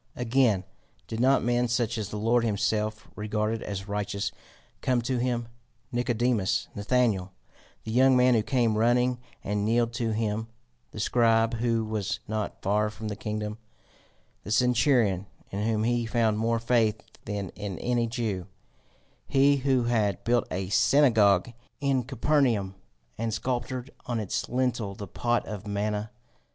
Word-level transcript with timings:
Again, 0.15 0.63
did 1.05 1.19
not 1.19 1.43
men 1.43 1.67
such 1.67 1.95
as 1.99 2.09
the 2.09 2.17
Lord 2.17 2.43
himself 2.43 3.07
regarded 3.15 3.61
as 3.61 3.87
righteous 3.87 4.31
come 4.81 4.99
to 5.03 5.19
him 5.19 5.47
Nicodemus, 5.91 6.67
Nathaniel, 6.73 7.33
the 7.83 7.91
young 7.91 8.17
man 8.17 8.33
who 8.33 8.41
came 8.41 8.79
running 8.79 9.19
and 9.43 9.63
kneeled 9.63 9.93
to 9.93 10.09
him, 10.11 10.47
the 10.89 10.99
scribe 10.99 11.53
who 11.53 11.85
was 11.85 12.19
not 12.27 12.63
far 12.63 12.89
from 12.89 13.09
the 13.09 13.15
kingdom, 13.15 13.59
the 14.43 14.49
centurion, 14.49 15.27
in 15.51 15.61
whom 15.67 15.83
he 15.83 16.07
found 16.07 16.39
more 16.39 16.57
faith 16.57 17.03
than 17.25 17.49
in 17.49 17.77
any 17.77 18.07
Jew, 18.07 18.47
he 19.27 19.57
who 19.57 19.83
had 19.83 20.23
built 20.23 20.47
a 20.49 20.69
synagogue 20.69 21.53
in 21.79 22.01
Capernaum, 22.05 22.73
and 23.19 23.31
sculptured 23.31 23.91
on 24.07 24.19
its 24.19 24.49
lintel 24.49 24.95
the 24.95 25.05
pot 25.05 25.45
of 25.45 25.67
manna? 25.67 26.09